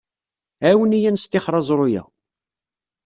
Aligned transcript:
Ɛawen-iyi 0.67 1.07
ad 1.09 1.13
nestixer 1.15 1.53
aẓru-a. 1.59 2.01